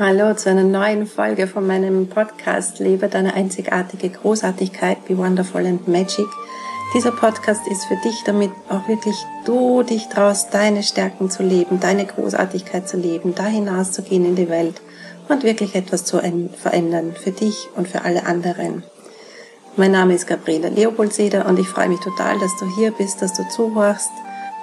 Hallo 0.00 0.32
zu 0.32 0.48
einer 0.48 0.64
neuen 0.64 1.06
Folge 1.06 1.46
von 1.46 1.66
meinem 1.66 2.08
Podcast 2.08 2.78
Lebe 2.78 3.08
deine 3.08 3.34
einzigartige 3.34 4.08
Großartigkeit, 4.08 5.04
Be 5.04 5.18
Wonderful 5.18 5.66
and 5.66 5.88
Magic. 5.88 6.24
Dieser 6.94 7.12
Podcast 7.12 7.68
ist 7.70 7.84
für 7.84 7.96
dich, 7.96 8.22
damit 8.24 8.50
auch 8.70 8.88
wirklich 8.88 9.14
du 9.44 9.82
dich 9.82 10.08
traust, 10.08 10.54
deine 10.54 10.82
Stärken 10.82 11.28
zu 11.28 11.42
leben, 11.42 11.80
deine 11.80 12.06
Großartigkeit 12.06 12.88
zu 12.88 12.96
leben, 12.96 13.34
da 13.34 13.44
hinauszugehen 13.44 14.24
in 14.24 14.36
die 14.36 14.48
Welt 14.48 14.80
und 15.28 15.42
wirklich 15.42 15.74
etwas 15.74 16.06
zu 16.06 16.18
verändern 16.56 17.12
für 17.12 17.32
dich 17.32 17.68
und 17.76 17.86
für 17.86 18.00
alle 18.00 18.24
anderen. 18.24 18.82
Mein 19.76 19.92
Name 19.92 20.14
ist 20.14 20.26
Gabriele 20.26 20.70
Leopoldseder 20.70 21.44
und 21.44 21.58
ich 21.58 21.68
freue 21.68 21.90
mich 21.90 22.00
total, 22.00 22.38
dass 22.38 22.56
du 22.58 22.64
hier 22.74 22.92
bist, 22.92 23.20
dass 23.20 23.34
du 23.34 23.46
zuhörst 23.50 24.08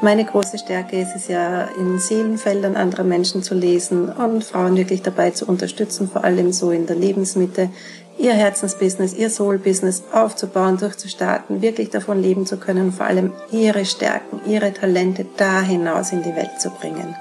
meine 0.02 0.26
große 0.26 0.60
Stärke 0.60 1.00
ist 1.00 1.16
es 1.16 1.28
ja, 1.28 1.64
in 1.78 2.00
Seelenfeldern 2.00 2.76
anderer 2.76 3.04
Menschen 3.04 3.42
zu 3.42 3.56
lesen 3.56 4.10
und 4.10 4.44
Frauen 4.44 4.76
wirklich 4.76 5.02
dabei 5.02 5.32
zu 5.32 5.46
unterstützen, 5.46 6.10
vor 6.10 6.24
allem 6.24 6.52
so 6.52 6.72
in 6.72 6.86
der 6.86 6.96
Lebensmitte, 6.96 7.70
ihr 8.18 8.34
Herzensbusiness, 8.34 9.14
ihr 9.14 9.30
Soulbusiness 9.30 10.04
aufzubauen, 10.12 10.78
durchzustarten, 10.78 11.62
wirklich 11.62 11.90
davon 11.90 12.22
leben 12.22 12.46
zu 12.46 12.58
können, 12.58 12.92
vor 12.92 13.06
allem 13.06 13.34
ihre 13.52 13.86
Stärken, 13.86 14.42
ihre 14.46 14.74
Talente 14.74 15.26
da 15.38 15.62
hinaus 15.62 16.12
in 16.12 16.24
die 16.24 16.36
Welt 16.36 16.60
zu 16.60 16.70
bringen. 16.70 17.16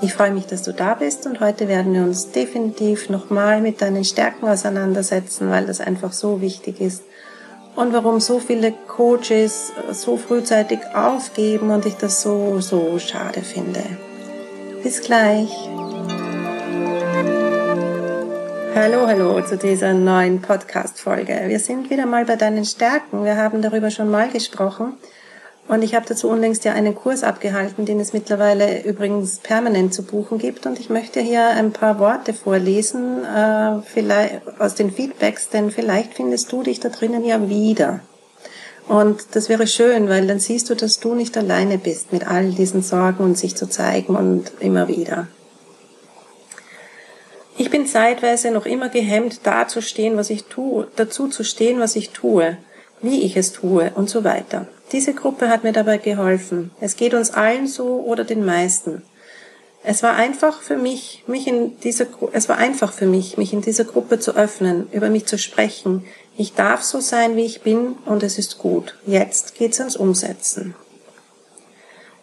Ich 0.00 0.14
freue 0.14 0.30
mich, 0.30 0.46
dass 0.46 0.62
du 0.62 0.72
da 0.72 0.94
bist 0.94 1.26
und 1.26 1.40
heute 1.40 1.68
werden 1.68 1.92
wir 1.92 2.02
uns 2.02 2.30
definitiv 2.30 3.10
nochmal 3.10 3.60
mit 3.60 3.82
deinen 3.82 4.04
Stärken 4.04 4.46
auseinandersetzen, 4.46 5.50
weil 5.50 5.66
das 5.66 5.80
einfach 5.80 6.12
so 6.12 6.40
wichtig 6.40 6.80
ist 6.80 7.02
und 7.78 7.92
warum 7.92 8.18
so 8.18 8.40
viele 8.40 8.72
Coaches 8.72 9.72
so 9.92 10.16
frühzeitig 10.16 10.80
aufgeben 10.94 11.70
und 11.70 11.86
ich 11.86 11.94
das 11.94 12.22
so, 12.22 12.60
so 12.60 12.98
schade 12.98 13.40
finde. 13.40 13.84
Bis 14.82 15.00
gleich. 15.00 15.48
Hallo, 18.74 19.06
hallo 19.06 19.40
zu 19.42 19.56
dieser 19.56 19.92
neuen 19.94 20.42
Podcast-Folge. 20.42 21.44
Wir 21.46 21.60
sind 21.60 21.88
wieder 21.88 22.06
mal 22.06 22.24
bei 22.24 22.34
deinen 22.34 22.64
Stärken. 22.64 23.24
Wir 23.24 23.36
haben 23.36 23.62
darüber 23.62 23.92
schon 23.92 24.10
mal 24.10 24.28
gesprochen. 24.28 24.94
Und 25.68 25.82
ich 25.82 25.94
habe 25.94 26.06
dazu 26.08 26.30
unlängst 26.30 26.64
ja 26.64 26.72
einen 26.72 26.94
Kurs 26.94 27.22
abgehalten, 27.22 27.84
den 27.84 28.00
es 28.00 28.14
mittlerweile 28.14 28.82
übrigens 28.84 29.38
permanent 29.38 29.92
zu 29.92 30.02
buchen 30.02 30.38
gibt. 30.38 30.64
Und 30.64 30.80
ich 30.80 30.88
möchte 30.88 31.20
hier 31.20 31.46
ein 31.46 31.72
paar 31.72 31.98
Worte 31.98 32.32
vorlesen, 32.32 33.22
äh, 33.24 33.82
vielleicht 33.82 34.40
aus 34.58 34.74
den 34.74 34.90
Feedbacks, 34.90 35.50
denn 35.50 35.70
vielleicht 35.70 36.14
findest 36.14 36.50
du 36.52 36.62
dich 36.62 36.80
da 36.80 36.88
drinnen 36.88 37.22
ja 37.22 37.50
wieder. 37.50 38.00
Und 38.88 39.36
das 39.36 39.50
wäre 39.50 39.66
schön, 39.66 40.08
weil 40.08 40.26
dann 40.26 40.40
siehst 40.40 40.70
du, 40.70 40.74
dass 40.74 41.00
du 41.00 41.14
nicht 41.14 41.36
alleine 41.36 41.76
bist 41.76 42.14
mit 42.14 42.26
all 42.26 42.52
diesen 42.52 42.82
Sorgen 42.82 43.22
und 43.22 43.36
sich 43.36 43.54
zu 43.54 43.68
zeigen 43.68 44.16
und 44.16 44.50
immer 44.60 44.88
wieder. 44.88 45.28
Ich 47.58 47.68
bin 47.68 47.86
zeitweise 47.86 48.50
noch 48.50 48.64
immer 48.64 48.88
gehemmt, 48.88 49.40
dazustehen, 49.46 50.16
was 50.16 50.30
ich 50.30 50.44
tue, 50.44 50.86
dazu 50.96 51.28
zu 51.28 51.44
stehen, 51.44 51.80
was 51.80 51.96
ich 51.96 52.10
tue, 52.10 52.56
wie 53.02 53.22
ich 53.24 53.36
es 53.36 53.52
tue 53.52 53.92
und 53.94 54.08
so 54.08 54.24
weiter. 54.24 54.66
Diese 54.92 55.12
Gruppe 55.12 55.50
hat 55.50 55.64
mir 55.64 55.72
dabei 55.72 55.98
geholfen. 55.98 56.70
Es 56.80 56.96
geht 56.96 57.14
uns 57.14 57.30
allen 57.30 57.66
so 57.66 58.00
oder 58.00 58.24
den 58.24 58.44
meisten. 58.44 59.02
Es 59.84 60.02
war 60.02 60.16
einfach 60.16 60.60
für 60.60 60.76
mich, 60.76 61.24
mich 61.26 61.46
in 61.46 61.78
dieser, 61.80 62.06
es 62.32 62.48
war 62.48 62.56
einfach 62.56 62.92
für 62.92 63.06
mich, 63.06 63.36
mich 63.36 63.52
in 63.52 63.60
dieser 63.60 63.84
Gruppe 63.84 64.18
zu 64.18 64.34
öffnen, 64.34 64.88
über 64.92 65.08
mich 65.08 65.26
zu 65.26 65.38
sprechen. 65.38 66.04
Ich 66.36 66.54
darf 66.54 66.82
so 66.82 67.00
sein, 67.00 67.36
wie 67.36 67.44
ich 67.44 67.62
bin 67.62 67.96
und 68.04 68.22
es 68.22 68.38
ist 68.38 68.58
gut. 68.58 68.96
Jetzt 69.06 69.54
geht's 69.54 69.78
ans 69.78 69.96
Umsetzen. 69.96 70.74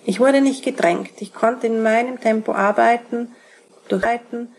Ich 0.06 0.20
wurde 0.20 0.42
nicht 0.42 0.64
gedrängt. 0.64 1.12
Ich 1.20 1.34
konnte 1.34 1.68
in 1.68 1.82
meinem 1.82 2.20
Tempo 2.20 2.54
arbeiten, 2.54 3.32
durchhalten. 3.88 4.50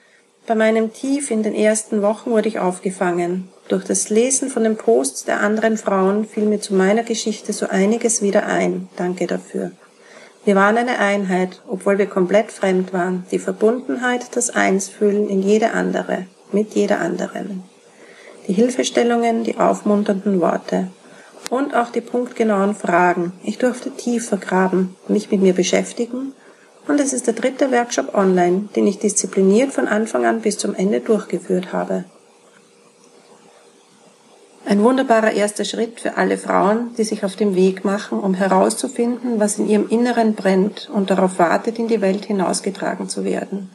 Bei 0.47 0.55
meinem 0.55 0.93
Tief 0.93 1.33
in 1.33 1.43
den 1.43 1.57
ersten 1.57 2.03
Wochen 2.03 2.31
wurde 2.31 2.49
ich 2.49 2.61
aufgefangen. 2.61 3.49
Durch 3.67 3.83
das 3.83 4.11
Lesen 4.11 4.49
von 4.49 4.63
den 4.63 4.77
Posts 4.77 5.25
der 5.25 5.41
anderen 5.41 5.77
Frauen 5.77 6.25
fiel 6.25 6.45
mir 6.45 6.61
zu 6.61 6.73
meiner 6.73 7.03
Geschichte 7.03 7.53
so 7.53 7.67
einiges 7.67 8.23
wieder 8.23 8.47
ein. 8.47 8.89
Danke 8.95 9.27
dafür. 9.27 9.73
Wir 10.45 10.55
waren 10.55 10.77
eine 10.77 11.01
Einheit, 11.01 11.61
obwohl 11.67 11.99
wir 11.99 12.07
komplett 12.07 12.53
fremd 12.53 12.93
waren. 12.93 13.27
Die 13.33 13.41
Verbundenheit, 13.41 14.37
das 14.37 14.51
Einsfühlen 14.51 15.29
in 15.29 15.43
jede 15.43 15.73
andere, 15.73 16.27
mit 16.53 16.77
jeder 16.77 17.01
anderen. 17.01 17.65
Die 18.47 18.53
Hilfestellungen, 18.53 19.43
die 19.43 19.59
aufmunternden 19.59 20.41
Worte. 20.41 20.93
Und 21.51 21.75
auch 21.75 21.91
die 21.91 22.01
punktgenauen 22.01 22.77
Fragen. 22.77 23.33
Ich 23.43 23.59
durfte 23.59 23.91
tiefer 23.91 24.37
graben, 24.37 24.95
mich 25.09 25.33
mit 25.33 25.43
mir 25.43 25.55
beschäftigen. 25.55 26.35
Und 26.89 27.01
es 27.01 27.13
ist 27.13 27.27
der 27.27 27.35
dritte 27.35 27.73
Workshop 27.73 28.15
online, 28.15 28.69
den 28.77 28.87
ich 28.87 28.99
diszipliniert 28.99 29.73
von 29.73 29.89
Anfang 29.89 30.25
an 30.25 30.41
bis 30.41 30.59
zum 30.59 30.75
Ende 30.75 31.01
durchgeführt 31.01 31.73
habe. 31.73 32.05
Ein 34.69 34.83
wunderbarer 34.83 35.33
erster 35.33 35.65
Schritt 35.65 36.01
für 36.01 36.17
alle 36.17 36.37
Frauen, 36.37 36.91
die 36.99 37.05
sich 37.05 37.25
auf 37.25 37.37
den 37.37 37.55
Weg 37.55 37.85
machen, 37.85 38.19
um 38.19 38.35
herauszufinden, 38.35 39.39
was 39.39 39.59
in 39.59 39.69
ihrem 39.69 39.89
Inneren 39.89 40.35
brennt 40.35 40.91
und 40.93 41.11
darauf 41.11 41.39
wartet, 41.39 41.79
in 41.79 41.87
die 41.87 42.01
Welt 42.01 42.25
hinausgetragen 42.25 43.09
zu 43.09 43.25
werden. 43.25 43.71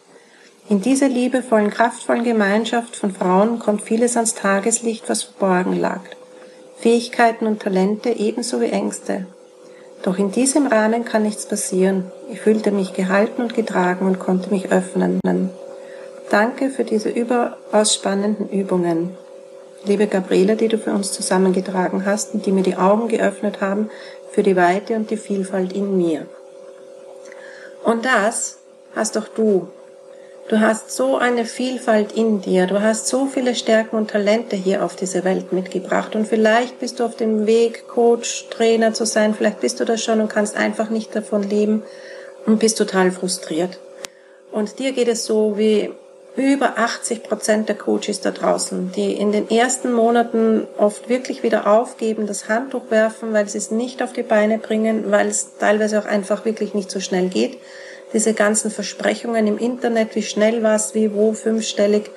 In 0.67 0.81
dieser 0.81 1.07
liebevollen, 1.07 1.69
kraftvollen 1.69 2.23
Gemeinschaft 2.23 2.95
von 2.95 3.13
Frauen 3.13 3.59
kommt 3.59 3.83
vieles 3.83 4.15
ans 4.17 4.35
Tageslicht, 4.35 5.07
was 5.07 5.23
verborgen 5.23 5.79
lag. 5.79 6.01
Fähigkeiten 6.77 7.45
und 7.45 7.61
Talente 7.61 8.09
ebenso 8.09 8.59
wie 8.59 8.69
Ängste. 8.69 9.27
Doch 10.03 10.17
in 10.17 10.31
diesem 10.31 10.67
Rahmen 10.67 11.05
kann 11.05 11.23
nichts 11.23 11.45
passieren. 11.45 12.11
Ich 12.31 12.41
fühlte 12.41 12.71
mich 12.71 12.93
gehalten 12.93 13.41
und 13.41 13.53
getragen 13.53 14.05
und 14.05 14.19
konnte 14.19 14.49
mich 14.49 14.71
öffnen. 14.71 15.19
Danke 16.29 16.69
für 16.69 16.83
diese 16.83 17.09
überaus 17.09 17.93
spannenden 17.93 18.49
Übungen 18.49 19.15
liebe 19.83 20.07
Gabriele, 20.07 20.55
die 20.55 20.67
du 20.67 20.77
für 20.77 20.91
uns 20.91 21.11
zusammengetragen 21.11 22.05
hast 22.05 22.33
und 22.33 22.45
die 22.45 22.51
mir 22.51 22.63
die 22.63 22.75
Augen 22.75 23.07
geöffnet 23.07 23.61
haben 23.61 23.89
für 24.31 24.43
die 24.43 24.55
Weite 24.55 24.95
und 24.95 25.09
die 25.09 25.17
Vielfalt 25.17 25.73
in 25.73 25.97
mir. 25.97 26.27
Und 27.83 28.05
das 28.05 28.59
hast 28.95 29.15
doch 29.15 29.27
du. 29.27 29.67
Du 30.51 30.59
hast 30.59 30.91
so 30.91 31.15
eine 31.15 31.45
Vielfalt 31.45 32.11
in 32.11 32.41
dir, 32.41 32.67
du 32.67 32.81
hast 32.81 33.07
so 33.07 33.25
viele 33.25 33.55
Stärken 33.55 33.95
und 33.95 34.11
Talente 34.11 34.57
hier 34.57 34.83
auf 34.83 34.97
diese 34.97 35.23
Welt 35.23 35.53
mitgebracht 35.53 36.13
und 36.13 36.27
vielleicht 36.27 36.77
bist 36.81 36.99
du 36.99 37.05
auf 37.05 37.15
dem 37.15 37.47
Weg, 37.47 37.87
Coach, 37.87 38.49
Trainer 38.49 38.93
zu 38.93 39.05
sein, 39.05 39.33
vielleicht 39.33 39.61
bist 39.61 39.79
du 39.79 39.85
das 39.85 40.03
schon 40.03 40.19
und 40.19 40.27
kannst 40.27 40.57
einfach 40.57 40.89
nicht 40.89 41.15
davon 41.15 41.43
leben 41.43 41.83
und 42.45 42.59
bist 42.59 42.77
total 42.77 43.11
frustriert. 43.11 43.79
Und 44.51 44.77
dir 44.77 44.91
geht 44.91 45.07
es 45.07 45.23
so 45.23 45.57
wie 45.57 45.91
über 46.35 46.77
80 46.77 47.23
Prozent 47.23 47.69
der 47.69 47.77
Coaches 47.77 48.19
da 48.19 48.31
draußen, 48.31 48.91
die 48.91 49.13
in 49.13 49.31
den 49.31 49.49
ersten 49.49 49.93
Monaten 49.93 50.67
oft 50.77 51.07
wirklich 51.07 51.43
wieder 51.43 51.65
aufgeben, 51.65 52.27
das 52.27 52.49
Handtuch 52.49 52.91
werfen, 52.91 53.31
weil 53.31 53.47
sie 53.47 53.57
es 53.57 53.71
nicht 53.71 54.03
auf 54.03 54.11
die 54.11 54.21
Beine 54.21 54.57
bringen, 54.57 55.11
weil 55.11 55.27
es 55.27 55.57
teilweise 55.59 55.97
auch 55.97 56.05
einfach 56.05 56.43
wirklich 56.43 56.73
nicht 56.73 56.91
so 56.91 56.99
schnell 56.99 57.29
geht. 57.29 57.57
Diese 58.13 58.33
ganzen 58.33 58.71
Versprechungen 58.71 59.47
im 59.47 59.57
Internet, 59.57 60.15
wie 60.15 60.23
schnell 60.23 60.63
was, 60.63 60.95
wie 60.95 61.13
wo, 61.13 61.33
fünfstellig, 61.33 62.09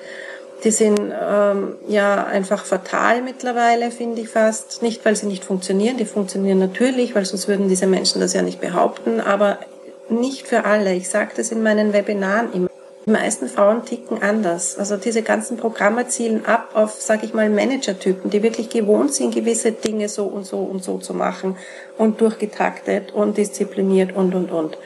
die 0.63 0.71
sind 0.71 0.99
ähm, 0.99 1.75
ja 1.87 2.25
einfach 2.25 2.65
fatal 2.65 3.21
mittlerweile, 3.21 3.91
finde 3.91 4.21
ich 4.21 4.29
fast. 4.29 4.81
Nicht, 4.81 5.05
weil 5.05 5.15
sie 5.15 5.27
nicht 5.27 5.45
funktionieren, 5.45 5.97
die 5.97 6.05
funktionieren 6.05 6.59
natürlich, 6.59 7.15
weil 7.15 7.25
sonst 7.25 7.47
würden 7.47 7.69
diese 7.69 7.87
Menschen 7.87 8.19
das 8.19 8.33
ja 8.33 8.41
nicht 8.41 8.61
behaupten, 8.61 9.21
aber 9.21 9.59
nicht 10.09 10.47
für 10.47 10.65
alle. 10.65 10.93
Ich 10.93 11.09
sage 11.09 11.31
das 11.35 11.51
in 11.51 11.63
meinen 11.63 11.93
Webinaren 11.93 12.53
immer. 12.53 12.69
Die 13.05 13.11
meisten 13.11 13.47
Frauen 13.47 13.85
ticken 13.85 14.23
anders. 14.23 14.79
Also 14.79 14.97
diese 14.97 15.21
ganzen 15.21 15.57
Programme 15.57 16.07
zielen 16.07 16.43
ab 16.47 16.69
auf, 16.73 16.99
sage 16.99 17.27
ich 17.27 17.35
mal, 17.35 17.51
Managertypen, 17.51 18.31
die 18.31 18.41
wirklich 18.41 18.69
gewohnt 18.69 19.13
sind, 19.13 19.35
gewisse 19.35 19.71
Dinge 19.71 20.09
so 20.09 20.25
und 20.25 20.47
so 20.47 20.57
und 20.57 20.83
so 20.83 20.97
zu 20.97 21.13
machen 21.13 21.55
und 21.99 22.19
durchgetaktet 22.19 23.13
und 23.13 23.37
diszipliniert 23.37 24.15
und 24.15 24.33
und 24.33 24.51
und. 24.51 24.79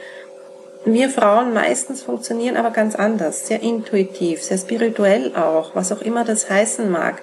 Wir 0.84 1.10
Frauen 1.10 1.52
meistens 1.52 2.02
funktionieren 2.02 2.56
aber 2.56 2.70
ganz 2.70 2.94
anders, 2.94 3.46
sehr 3.46 3.62
intuitiv, 3.62 4.42
sehr 4.42 4.56
spirituell 4.56 5.34
auch, 5.36 5.74
was 5.74 5.92
auch 5.92 6.00
immer 6.00 6.24
das 6.24 6.48
heißen 6.48 6.90
mag 6.90 7.22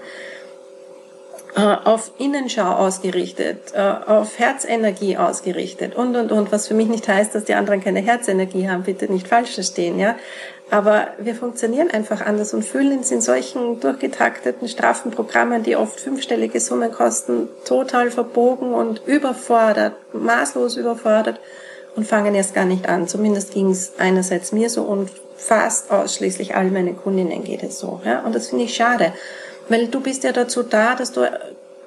äh, 1.57 1.61
auf 1.61 2.11
Innenschau 2.19 2.71
ausgerichtet, 2.71 3.73
äh, 3.73 3.79
auf 3.79 4.37
Herzenergie 4.37 5.17
ausgerichtet 5.17 5.95
und 5.95 6.15
und 6.15 6.31
und, 6.31 6.51
was 6.51 6.67
für 6.67 6.75
mich 6.75 6.87
nicht 6.87 7.07
heißt, 7.07 7.33
dass 7.33 7.45
die 7.45 7.55
anderen 7.55 7.83
keine 7.83 7.99
Herzenergie 7.99 8.69
haben, 8.69 8.83
bitte 8.83 9.11
nicht 9.11 9.27
falsch 9.27 9.55
verstehen, 9.55 9.97
ja. 9.97 10.15
Aber 10.69 11.07
wir 11.17 11.33
funktionieren 11.33 11.89
einfach 11.89 12.21
anders 12.21 12.53
und 12.53 12.63
fühlen 12.63 12.99
uns 12.99 13.09
in 13.09 13.21
solchen 13.21 13.79
durchgetakteten, 13.79 14.67
straffen 14.67 15.11
Programmen, 15.11 15.63
die 15.63 15.77
oft 15.77 15.99
fünfstellige 15.99 16.59
Summen 16.59 16.91
kosten, 16.91 17.47
total 17.65 18.11
verbogen 18.11 18.73
und 18.73 19.01
überfordert, 19.07 19.93
maßlos 20.13 20.77
überfordert 20.77 21.39
und 21.97 22.07
fangen 22.07 22.33
erst 22.33 22.55
gar 22.55 22.63
nicht 22.63 22.87
an. 22.87 23.09
Zumindest 23.09 23.53
ging 23.53 23.71
es 23.71 23.91
einerseits 23.97 24.53
mir 24.53 24.69
so 24.69 24.83
und 24.83 25.11
fast 25.35 25.91
ausschließlich 25.91 26.55
all 26.55 26.71
meine 26.71 26.93
Kundinnen 26.93 27.43
geht 27.43 27.63
es 27.63 27.79
so. 27.79 27.99
Ja? 28.05 28.21
Und 28.21 28.33
das 28.33 28.47
finde 28.47 28.63
ich 28.63 28.73
schade, 28.73 29.11
weil 29.67 29.87
du 29.87 29.99
bist 29.99 30.23
ja 30.23 30.31
dazu 30.31 30.63
da, 30.63 30.95
dass 30.95 31.11
du 31.11 31.29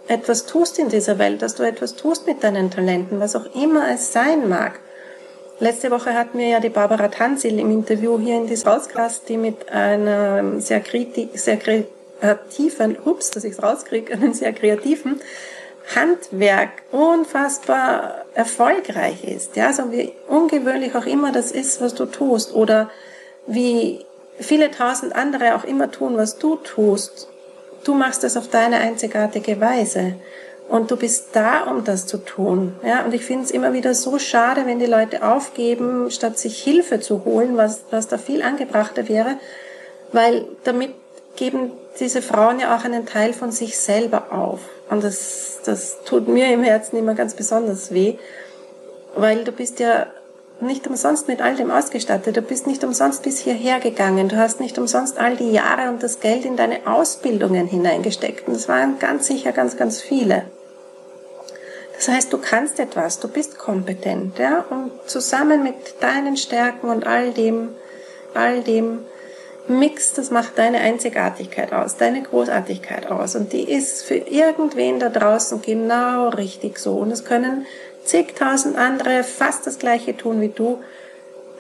etwas 0.08 0.44
tust 0.44 0.78
in 0.78 0.90
dieser 0.90 1.18
Welt, 1.18 1.40
dass 1.40 1.54
du 1.54 1.62
etwas 1.62 1.94
tust 1.94 2.26
mit 2.26 2.44
deinen 2.44 2.70
Talenten, 2.70 3.20
was 3.20 3.34
auch 3.34 3.46
immer 3.54 3.90
es 3.90 4.12
sein 4.12 4.48
mag 4.48 4.80
Letzte 5.62 5.90
Woche 5.90 6.14
hatten 6.14 6.38
wir 6.38 6.48
ja 6.48 6.58
die 6.58 6.70
Barbara 6.70 7.08
Tansil 7.08 7.58
im 7.58 7.70
Interview 7.70 8.18
hier 8.18 8.38
in 8.38 8.46
diesem 8.46 8.64
Podcast, 8.64 9.28
die 9.28 9.36
mit 9.36 9.68
einem 9.68 10.58
sehr, 10.58 10.82
sehr 11.34 11.58
kreativen, 11.58 12.96
ups, 13.04 13.30
dass 13.30 13.44
ich 13.44 13.52
es 13.52 13.62
rauskriege, 13.62 14.14
einen 14.14 14.32
sehr 14.32 14.54
kreativen 14.54 15.20
Handwerk 15.94 16.70
unfassbar 16.92 18.24
erfolgreich 18.34 19.24
ist. 19.24 19.56
Ja, 19.56 19.72
so 19.72 19.90
wie 19.90 20.12
ungewöhnlich 20.28 20.94
auch 20.94 21.06
immer 21.06 21.32
das 21.32 21.50
ist, 21.50 21.80
was 21.80 21.94
du 21.94 22.06
tust 22.06 22.54
oder 22.54 22.90
wie 23.46 24.04
viele 24.38 24.70
tausend 24.70 25.14
andere 25.14 25.54
auch 25.54 25.64
immer 25.64 25.90
tun, 25.90 26.16
was 26.16 26.38
du 26.38 26.56
tust. 26.56 27.28
Du 27.84 27.94
machst 27.94 28.22
das 28.22 28.36
auf 28.36 28.48
deine 28.48 28.76
einzigartige 28.76 29.60
Weise. 29.60 30.14
Und 30.68 30.92
du 30.92 30.96
bist 30.96 31.30
da, 31.32 31.64
um 31.64 31.82
das 31.82 32.06
zu 32.06 32.18
tun. 32.18 32.76
Ja, 32.84 33.04
und 33.04 33.12
ich 33.12 33.24
finde 33.24 33.44
es 33.44 33.50
immer 33.50 33.72
wieder 33.72 33.92
so 33.92 34.20
schade, 34.20 34.66
wenn 34.66 34.78
die 34.78 34.86
Leute 34.86 35.26
aufgeben, 35.26 36.12
statt 36.12 36.38
sich 36.38 36.62
Hilfe 36.62 37.00
zu 37.00 37.24
holen, 37.24 37.56
was, 37.56 37.80
was 37.90 38.06
da 38.06 38.18
viel 38.18 38.40
angebrachter 38.42 39.08
wäre, 39.08 39.38
weil 40.12 40.44
damit 40.62 40.92
geben 41.36 41.72
diese 41.98 42.22
Frauen 42.22 42.60
ja 42.60 42.76
auch 42.76 42.84
einen 42.84 43.06
Teil 43.06 43.32
von 43.32 43.52
sich 43.52 43.78
selber 43.78 44.32
auf. 44.32 44.60
Und 44.88 45.04
das, 45.04 45.60
das 45.64 45.98
tut 46.04 46.28
mir 46.28 46.52
im 46.52 46.62
Herzen 46.62 46.96
immer 46.96 47.14
ganz 47.14 47.34
besonders 47.34 47.92
weh, 47.92 48.16
weil 49.14 49.44
du 49.44 49.52
bist 49.52 49.80
ja 49.80 50.06
nicht 50.60 50.86
umsonst 50.86 51.28
mit 51.28 51.40
all 51.40 51.56
dem 51.56 51.70
ausgestattet. 51.70 52.36
Du 52.36 52.42
bist 52.42 52.66
nicht 52.66 52.84
umsonst 52.84 53.22
bis 53.22 53.38
hierher 53.38 53.80
gegangen. 53.80 54.28
Du 54.28 54.36
hast 54.36 54.60
nicht 54.60 54.78
umsonst 54.78 55.18
all 55.18 55.36
die 55.36 55.52
Jahre 55.52 55.88
und 55.88 56.02
das 56.02 56.20
Geld 56.20 56.44
in 56.44 56.56
deine 56.56 56.86
Ausbildungen 56.86 57.66
hineingesteckt. 57.66 58.46
Und 58.46 58.54
das 58.54 58.68
waren 58.68 58.98
ganz 58.98 59.26
sicher 59.26 59.52
ganz, 59.52 59.76
ganz 59.76 60.00
viele. 60.00 60.44
Das 61.96 62.08
heißt, 62.08 62.32
du 62.32 62.38
kannst 62.38 62.80
etwas, 62.80 63.20
du 63.20 63.28
bist 63.28 63.58
kompetent, 63.58 64.38
ja, 64.38 64.64
und 64.70 64.90
zusammen 65.04 65.62
mit 65.62 65.74
deinen 66.00 66.38
Stärken 66.38 66.88
und 66.88 67.06
all 67.06 67.32
dem, 67.32 67.68
all 68.32 68.62
dem 68.62 69.00
Mix, 69.70 70.12
das 70.12 70.30
macht 70.30 70.58
deine 70.58 70.78
Einzigartigkeit 70.78 71.72
aus, 71.72 71.96
deine 71.96 72.22
Großartigkeit 72.22 73.10
aus. 73.10 73.36
Und 73.36 73.52
die 73.52 73.70
ist 73.70 74.02
für 74.04 74.16
irgendwen 74.16 74.98
da 74.98 75.08
draußen 75.08 75.62
genau 75.62 76.28
richtig 76.28 76.78
so. 76.78 76.94
Und 76.96 77.10
es 77.10 77.24
können 77.24 77.66
zigtausend 78.04 78.76
andere 78.76 79.22
fast 79.22 79.66
das 79.66 79.78
Gleiche 79.78 80.16
tun 80.16 80.40
wie 80.40 80.48
du. 80.48 80.78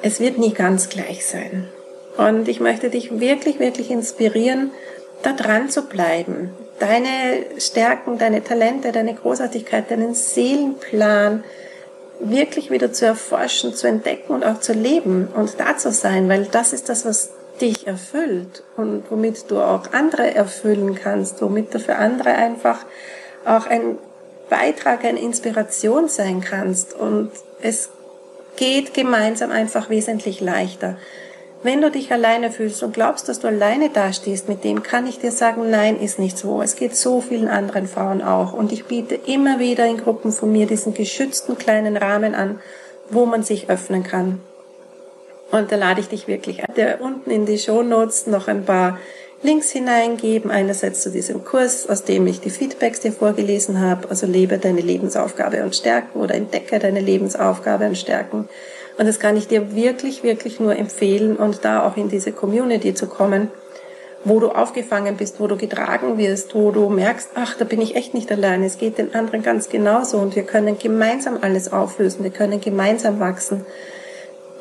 Es 0.02 0.20
wird 0.20 0.38
nie 0.38 0.52
ganz 0.52 0.88
gleich 0.88 1.26
sein. 1.26 1.68
Und 2.16 2.48
ich 2.48 2.60
möchte 2.60 2.90
dich 2.90 3.20
wirklich, 3.20 3.58
wirklich 3.58 3.90
inspirieren, 3.90 4.72
da 5.22 5.32
dran 5.32 5.70
zu 5.70 5.82
bleiben. 5.82 6.50
Deine 6.78 7.44
Stärken, 7.58 8.18
deine 8.18 8.42
Talente, 8.42 8.92
deine 8.92 9.14
Großartigkeit, 9.14 9.90
deinen 9.90 10.14
Seelenplan 10.14 11.44
wirklich 12.20 12.70
wieder 12.70 12.92
zu 12.92 13.06
erforschen, 13.06 13.74
zu 13.74 13.86
entdecken 13.86 14.32
und 14.32 14.44
auch 14.44 14.60
zu 14.60 14.72
leben 14.72 15.28
und 15.34 15.58
da 15.58 15.76
zu 15.76 15.90
sein, 15.90 16.28
weil 16.28 16.46
das 16.46 16.72
ist 16.72 16.88
das, 16.88 17.04
was 17.04 17.30
dich 17.60 17.86
erfüllt 17.86 18.62
und 18.76 19.04
womit 19.10 19.50
du 19.50 19.60
auch 19.60 19.92
andere 19.92 20.34
erfüllen 20.34 20.94
kannst, 20.94 21.42
womit 21.42 21.74
du 21.74 21.78
für 21.78 21.96
andere 21.96 22.30
einfach 22.30 22.84
auch 23.44 23.66
ein 23.66 23.98
Beitrag, 24.48 25.04
eine 25.04 25.20
Inspiration 25.20 26.08
sein 26.08 26.40
kannst. 26.40 26.92
Und 26.94 27.30
es 27.62 27.90
geht 28.56 28.94
gemeinsam 28.94 29.50
einfach 29.50 29.90
wesentlich 29.90 30.40
leichter. 30.40 30.96
Wenn 31.62 31.82
du 31.82 31.90
dich 31.90 32.10
alleine 32.10 32.50
fühlst 32.50 32.82
und 32.82 32.94
glaubst, 32.94 33.28
dass 33.28 33.40
du 33.40 33.46
alleine 33.46 33.90
dastehst 33.90 34.48
mit 34.48 34.64
dem, 34.64 34.82
kann 34.82 35.06
ich 35.06 35.18
dir 35.18 35.30
sagen, 35.30 35.70
nein, 35.70 36.00
ist 36.00 36.18
nicht 36.18 36.38
so. 36.38 36.62
Es 36.62 36.74
geht 36.74 36.96
so 36.96 37.20
vielen 37.20 37.48
anderen 37.48 37.86
Frauen 37.86 38.22
auch. 38.22 38.54
Und 38.54 38.72
ich 38.72 38.86
biete 38.86 39.14
immer 39.14 39.58
wieder 39.58 39.86
in 39.86 39.98
Gruppen 39.98 40.32
von 40.32 40.50
mir 40.50 40.66
diesen 40.66 40.94
geschützten 40.94 41.58
kleinen 41.58 41.98
Rahmen 41.98 42.34
an, 42.34 42.60
wo 43.10 43.26
man 43.26 43.42
sich 43.42 43.68
öffnen 43.68 44.02
kann. 44.02 44.40
Und 45.50 45.72
da 45.72 45.76
lade 45.76 46.00
ich 46.00 46.08
dich 46.08 46.28
wirklich 46.28 46.60
ein. 46.60 46.74
Der 46.76 47.00
unten 47.00 47.30
in 47.30 47.46
die 47.46 47.58
Show 47.58 47.82
Notes 47.82 48.26
noch 48.26 48.48
ein 48.48 48.64
paar 48.64 48.98
Links 49.42 49.70
hineingeben. 49.70 50.50
Einerseits 50.50 51.02
zu 51.02 51.10
diesem 51.10 51.44
Kurs, 51.44 51.88
aus 51.88 52.04
dem 52.04 52.26
ich 52.26 52.40
die 52.40 52.50
Feedbacks 52.50 53.00
dir 53.00 53.12
vorgelesen 53.12 53.80
habe, 53.80 54.08
also 54.10 54.26
lebe 54.26 54.58
deine 54.58 54.80
Lebensaufgabe 54.80 55.62
und 55.62 55.74
Stärken 55.74 56.20
oder 56.20 56.34
entdecke 56.34 56.78
deine 56.78 57.00
Lebensaufgabe 57.00 57.86
und 57.86 57.96
Stärken. 57.96 58.48
Und 58.98 59.06
das 59.06 59.18
kann 59.18 59.36
ich 59.36 59.48
dir 59.48 59.74
wirklich, 59.74 60.22
wirklich 60.22 60.60
nur 60.60 60.76
empfehlen 60.76 61.36
und 61.36 61.64
da 61.64 61.86
auch 61.86 61.96
in 61.96 62.10
diese 62.10 62.32
Community 62.32 62.92
zu 62.92 63.06
kommen, 63.06 63.50
wo 64.24 64.38
du 64.40 64.50
aufgefangen 64.50 65.16
bist, 65.16 65.40
wo 65.40 65.46
du 65.46 65.56
getragen 65.56 66.18
wirst, 66.18 66.54
wo 66.54 66.70
du 66.70 66.90
merkst, 66.90 67.30
ach, 67.34 67.56
da 67.56 67.64
bin 67.64 67.80
ich 67.80 67.96
echt 67.96 68.12
nicht 68.12 68.30
allein, 68.30 68.62
es 68.62 68.76
geht 68.76 68.98
den 68.98 69.14
anderen 69.14 69.42
ganz 69.42 69.70
genauso 69.70 70.18
und 70.18 70.36
wir 70.36 70.42
können 70.42 70.78
gemeinsam 70.78 71.38
alles 71.40 71.72
auflösen, 71.72 72.22
wir 72.22 72.30
können 72.30 72.60
gemeinsam 72.60 73.20
wachsen 73.20 73.64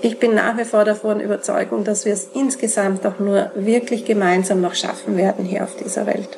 ich 0.02 0.20
bin 0.20 0.34
nach 0.34 0.58
wie 0.58 0.66
vor 0.66 0.86
davon 0.86 1.20
Überzeugung, 1.20 1.84
dass 1.84 2.06
wir 2.06 2.14
es 2.14 2.30
insgesamt 2.34 3.06
auch 3.06 3.20
nur 3.20 3.52
wirklich 3.56 4.06
gemeinsam 4.06 4.62
noch 4.62 4.76
schaffen 4.76 5.18
werden 5.18 5.46
hier 5.46 5.64
auf 5.64 5.76
dieser 5.76 6.06
Welt. 6.06 6.38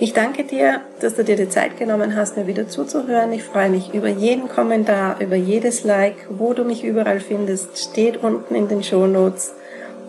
Ich 0.00 0.12
danke 0.12 0.44
dir, 0.44 0.80
dass 1.00 1.16
du 1.16 1.24
dir 1.24 1.34
die 1.34 1.48
Zeit 1.48 1.76
genommen 1.76 2.14
hast, 2.14 2.36
mir 2.36 2.46
wieder 2.46 2.68
zuzuhören. 2.68 3.32
Ich 3.32 3.42
freue 3.42 3.68
mich 3.68 3.92
über 3.94 4.06
jeden 4.06 4.48
Kommentar, 4.48 5.20
über 5.20 5.34
jedes 5.34 5.82
Like, 5.82 6.14
wo 6.30 6.52
du 6.54 6.62
mich 6.62 6.84
überall 6.84 7.18
findest, 7.18 7.76
steht 7.76 8.22
unten 8.22 8.54
in 8.54 8.68
den 8.68 8.84
Show 8.84 9.08
Notes. 9.08 9.54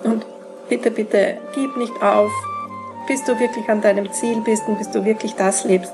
Und 0.04 0.28
bitte, 0.70 0.92
bitte, 0.92 1.38
gib 1.56 1.76
nicht 1.76 2.04
auf, 2.04 2.30
bis 3.08 3.24
du 3.24 3.40
wirklich 3.40 3.68
an 3.68 3.82
deinem 3.82 4.14
Ziel 4.14 4.40
bist 4.46 4.62
und 4.68 4.78
bis 4.78 4.92
du 4.92 5.06
wirklich 5.06 5.34
das 5.34 5.64
lebst, 5.64 5.92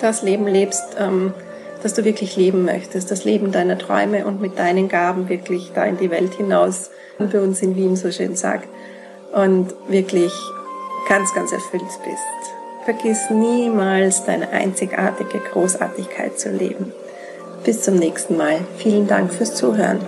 das 0.00 0.22
Leben 0.22 0.48
lebst, 0.48 0.96
ähm, 0.98 1.32
dass 1.82 1.94
du 1.94 2.04
wirklich 2.04 2.36
leben 2.36 2.64
möchtest, 2.64 3.10
das 3.10 3.24
Leben 3.24 3.52
deiner 3.52 3.78
Träume 3.78 4.26
und 4.26 4.40
mit 4.40 4.58
deinen 4.58 4.88
Gaben 4.88 5.28
wirklich 5.28 5.72
da 5.74 5.84
in 5.84 5.96
die 5.96 6.10
Welt 6.10 6.34
hinaus, 6.34 6.90
wie 7.18 7.26
bei 7.26 7.40
uns 7.40 7.62
in 7.62 7.76
Wien 7.76 7.96
so 7.96 8.10
schön 8.10 8.36
sagt, 8.36 8.68
und 9.32 9.74
wirklich 9.88 10.32
ganz, 11.08 11.32
ganz 11.34 11.52
erfüllt 11.52 11.82
bist. 12.04 12.54
Vergiss 12.84 13.30
niemals 13.30 14.24
deine 14.24 14.50
einzigartige 14.50 15.38
Großartigkeit 15.38 16.38
zu 16.38 16.50
leben. 16.50 16.92
Bis 17.64 17.82
zum 17.82 17.96
nächsten 17.96 18.36
Mal. 18.36 18.60
Vielen 18.78 19.06
Dank 19.06 19.32
fürs 19.32 19.54
Zuhören. 19.54 20.00